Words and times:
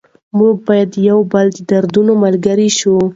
موږ 0.37 0.55
باید 0.67 0.87
د 0.93 0.97
یو 1.09 1.19
بل 1.33 1.45
د 1.55 1.59
دردونو 1.69 2.13
ملګري 2.23 2.69
شو. 2.79 2.95